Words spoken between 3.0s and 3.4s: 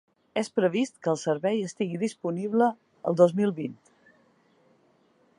el dos